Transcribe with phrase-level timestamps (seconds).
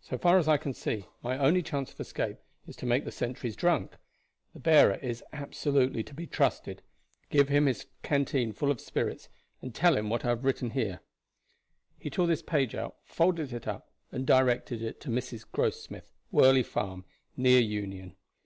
[0.00, 3.12] So far as I can see, my only chance of escape is to make the
[3.12, 3.96] sentries drunk.
[4.54, 6.80] The bearer is absolutely to be trusted.
[7.28, 9.28] Give him his canteen full of spirits,
[9.60, 11.00] and tell him what I have written here."
[11.98, 15.44] He tore this page out, folded it up, and directed it to Mrs.
[15.52, 17.04] Grossmith, Worley Farm,
[17.36, 18.16] near Union.